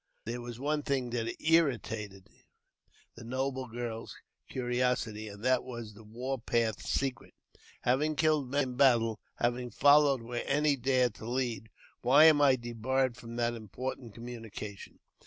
There 0.25 0.41
was 0.41 0.59
one 0.59 0.81
thing 0.81 1.11
that 1.11 1.35
irritated 1.39 2.27
the 3.15 3.23
noble 3.23 3.67
girl's 3.67 4.15
curiosity, 4.49 5.27
and 5.27 5.45
that 5.45 5.63
wa.s 5.63 5.91
the 5.93 6.03
war 6.03 6.39
path 6.39 6.81
secret. 6.81 7.35
Having 7.81 8.15
killed 8.15 8.49
many 8.49 8.63
in 8.63 8.75
battle, 8.77 9.19
having 9.35 9.69
followed 9.69 10.23
where 10.23 10.43
any 10.47 10.75
dared 10.75 11.13
to 11.17 11.29
lead," 11.29 11.69
Why 12.01 12.23
am 12.23 12.41
I 12.41 12.55
debarred 12.55 13.15
from 13.15 13.35
that 13.35 13.53
important 13.53 14.15
communication?" 14.15 14.97